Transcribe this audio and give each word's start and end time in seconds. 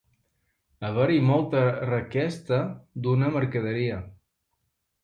Haver-hi 0.87 1.19
molta 1.27 1.61
requesta 1.91 2.61
d'una 3.05 3.31
mercaderia. 3.39 4.03